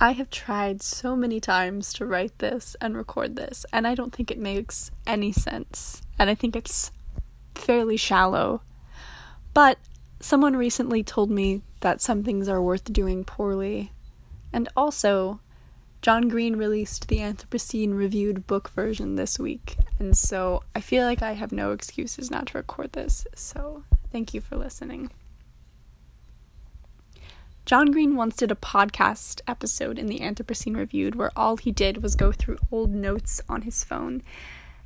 [0.00, 4.14] I have tried so many times to write this and record this, and I don't
[4.14, 6.02] think it makes any sense.
[6.18, 6.92] And I think it's
[7.56, 8.62] fairly shallow.
[9.54, 9.78] But
[10.20, 13.90] someone recently told me that some things are worth doing poorly.
[14.52, 15.40] And also,
[16.00, 21.22] John Green released the Anthropocene reviewed book version this week, and so I feel like
[21.22, 23.26] I have no excuses not to record this.
[23.34, 25.10] So, thank you for listening.
[27.68, 32.02] John Green once did a podcast episode in the Anthropocene Reviewed where all he did
[32.02, 34.22] was go through old notes on his phone.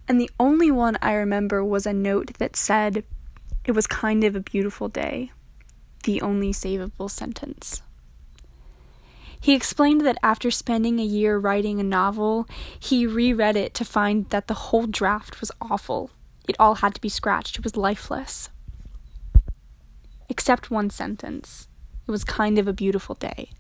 [0.09, 3.05] And the only one I remember was a note that said,
[3.65, 5.31] It was kind of a beautiful day.
[6.03, 7.83] The only savable sentence.
[9.41, 12.49] He explained that after spending a year writing a novel,
[12.81, 16.11] he reread it to find that the whole draft was awful.
[16.49, 18.51] It all had to be scratched, it was lifeless.
[20.29, 21.69] Except one sentence.
[22.07, 23.51] It was kind of a beautiful day.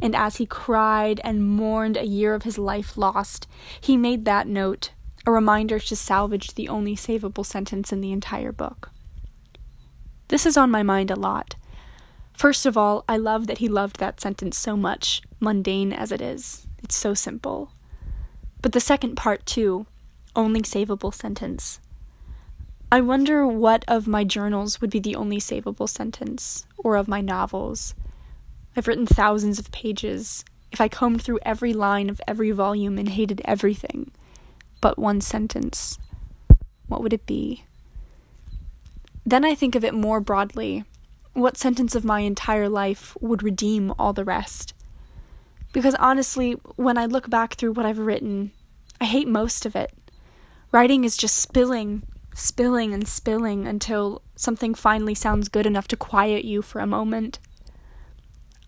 [0.00, 3.48] And as he cried and mourned a year of his life lost,
[3.80, 4.90] he made that note
[5.26, 8.90] a reminder to salvage the only savable sentence in the entire book.
[10.28, 11.56] This is on my mind a lot.
[12.34, 16.20] First of all, I love that he loved that sentence so much, mundane as it
[16.20, 16.66] is.
[16.82, 17.72] It's so simple.
[18.60, 19.86] But the second part, too,
[20.34, 21.80] only savable sentence.
[22.96, 27.20] I wonder what of my journals would be the only savable sentence, or of my
[27.20, 27.94] novels.
[28.74, 30.46] I've written thousands of pages.
[30.72, 34.12] If I combed through every line of every volume and hated everything
[34.80, 35.98] but one sentence,
[36.86, 37.66] what would it be?
[39.26, 40.84] Then I think of it more broadly.
[41.34, 44.72] What sentence of my entire life would redeem all the rest?
[45.74, 48.52] Because honestly, when I look back through what I've written,
[49.02, 49.92] I hate most of it.
[50.72, 52.02] Writing is just spilling
[52.36, 57.38] spilling and spilling until something finally sounds good enough to quiet you for a moment.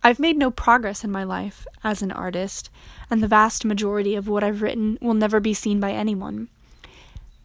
[0.03, 2.71] I've made no progress in my life as an artist,
[3.11, 6.49] and the vast majority of what I've written will never be seen by anyone.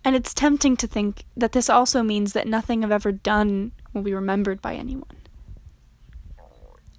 [0.05, 4.01] And it's tempting to think that this also means that nothing I've ever done will
[4.01, 5.17] be remembered by anyone.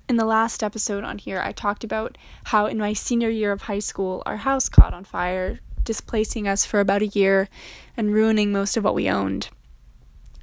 [0.07, 3.63] In the last episode on here, I talked about how in my senior year of
[3.63, 7.49] high school, our house caught on fire displacing us for about a year
[7.97, 9.49] and ruining most of what we owned.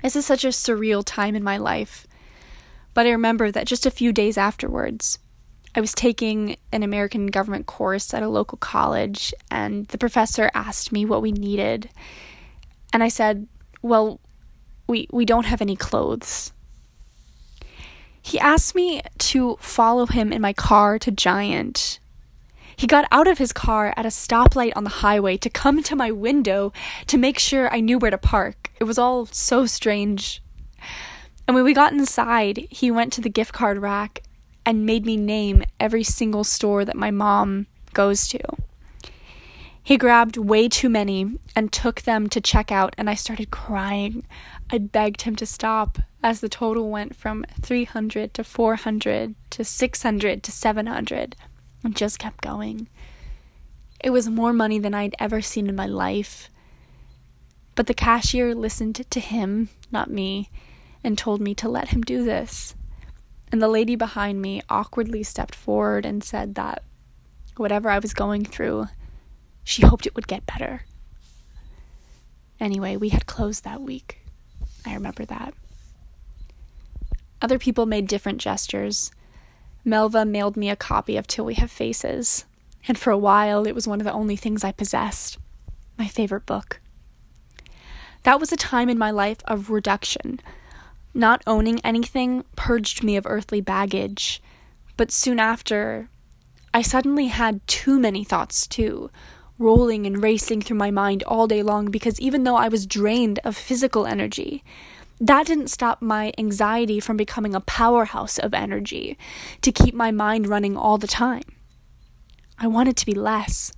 [0.02, 2.07] This is such a surreal time in my life.
[2.94, 5.19] But I remember that just a few days afterwards,
[5.74, 10.91] I was taking an American government course at a local college, and the professor asked
[10.91, 11.90] me what we needed.
[12.91, 13.47] And I said,
[13.81, 14.19] Well,
[14.88, 16.52] we, we don't have any clothes.
[18.22, 22.00] He asked me to follow him in my car to Giant
[22.81, 25.95] he got out of his car at a stoplight on the highway to come to
[25.95, 26.73] my window
[27.05, 28.71] to make sure I knew where to park.
[28.79, 30.41] It was all so strange.
[31.47, 34.23] And when we got inside, he went to the gift card rack
[34.65, 38.39] and made me name every single store that my mom goes to.
[39.83, 44.25] He grabbed way too many and took them to check out, and I started crying.
[44.71, 50.41] I begged him to stop as the total went from 300 to 400 to 600
[50.41, 51.35] to 700
[51.83, 52.87] and just kept going.
[54.03, 56.49] It was more money than I'd ever seen in my life.
[57.75, 60.49] But the cashier listened to him, not me,
[61.03, 62.75] and told me to let him do this.
[63.51, 66.83] And the lady behind me awkwardly stepped forward and said that
[67.57, 68.87] whatever I was going through,
[69.63, 70.83] she hoped it would get better.
[72.59, 74.21] Anyway, we had closed that week.
[74.85, 75.53] I remember that.
[77.41, 79.11] Other people made different gestures.
[79.85, 82.45] Melva mailed me a copy of Till We Have Faces,
[82.87, 85.37] and for a while it was one of the only things I possessed.
[85.97, 86.79] My favorite book.
[88.23, 90.39] That was a time in my life of reduction.
[91.13, 94.41] Not owning anything purged me of earthly baggage,
[94.97, 96.09] but soon after,
[96.73, 99.09] I suddenly had too many thoughts too,
[99.57, 103.39] rolling and racing through my mind all day long because even though I was drained
[103.43, 104.63] of physical energy,
[105.21, 109.19] that didn't stop my anxiety from becoming a powerhouse of energy
[109.61, 111.43] to keep my mind running all the time.
[112.57, 113.72] I wanted to be less.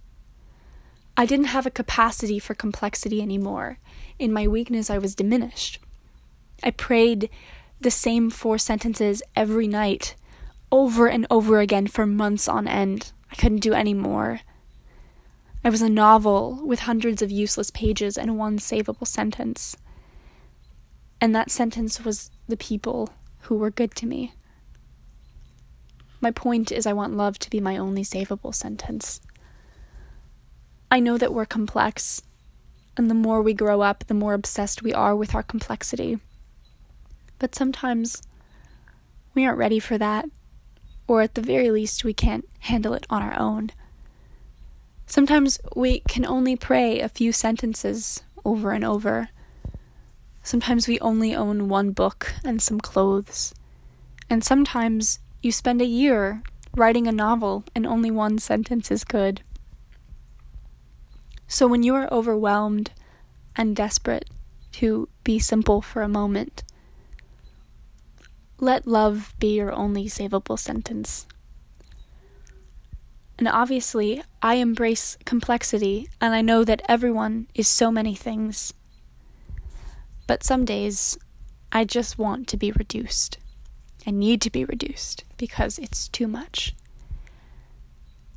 [1.18, 3.77] I didn't have a capacity for complexity anymore.
[4.18, 5.79] In my weakness, I was diminished.
[6.63, 7.29] I prayed
[7.81, 10.15] the same four sentences every night,
[10.71, 13.12] over and over again for months on end.
[13.29, 14.39] I couldn't do any more.
[15.62, 19.75] I was a novel with hundreds of useless pages and one savable sentence.
[21.23, 23.09] And that sentence was the people
[23.43, 24.33] who were good to me.
[26.19, 29.21] My point is, I want love to be my only savable sentence.
[30.91, 32.23] I know that we're complex,
[32.97, 36.19] and the more we grow up, the more obsessed we are with our complexity.
[37.39, 38.21] But sometimes
[39.33, 40.25] we aren't ready for that,
[41.07, 43.71] or at the very least, we can't handle it on our own.
[45.05, 49.29] Sometimes we can only pray a few sentences over and over.
[50.44, 53.54] Sometimes we only own one book and some clothes.
[54.30, 56.44] And sometimes you spend a year
[56.75, 59.42] writing a novel and only one sentence is good.
[61.48, 62.92] So when you are overwhelmed
[63.56, 64.30] and desperate
[64.74, 66.63] to be simple for a moment,
[68.60, 71.25] let love be your only savable sentence.
[73.38, 78.74] And obviously, I embrace complexity, and I know that everyone is so many things.
[80.27, 81.17] But some days,
[81.71, 83.37] I just want to be reduced.
[84.05, 86.75] I need to be reduced because it's too much.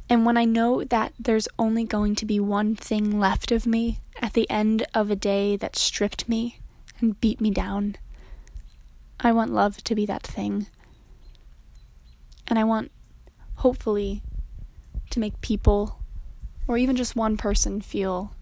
[0.09, 3.99] And when I know that there's only going to be one thing left of me
[4.23, 6.61] at the end of a day that stripped me
[7.01, 7.97] and beat me down,
[9.19, 10.69] I want love to be that thing.
[12.47, 12.93] And I want,
[13.57, 14.23] hopefully,
[15.11, 15.99] to make people,
[16.69, 18.36] or even just one person, feel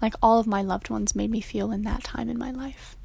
[0.00, 2.96] like all of my loved ones made me feel in that time in my life.